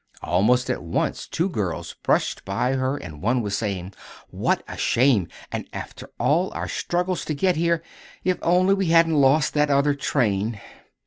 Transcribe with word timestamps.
Almost 0.23 0.71
at 0.71 0.81
once 0.81 1.27
two 1.27 1.47
girls 1.47 1.93
brushed 2.01 2.43
by 2.43 2.73
her, 2.73 2.97
and 2.97 3.21
one 3.21 3.43
was 3.43 3.55
saying: 3.55 3.93
"What 4.31 4.63
a 4.67 4.75
shame! 4.75 5.27
and 5.51 5.69
after 5.73 6.09
all 6.19 6.51
our 6.55 6.67
struggles 6.67 7.23
to 7.25 7.35
get 7.35 7.55
here! 7.55 7.83
If 8.23 8.39
only 8.41 8.73
we 8.73 8.87
hadn't 8.87 9.21
lost 9.21 9.53
that 9.53 9.69
other 9.69 9.93
train!" 9.93 10.59